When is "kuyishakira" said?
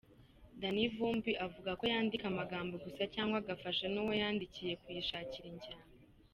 4.81-5.47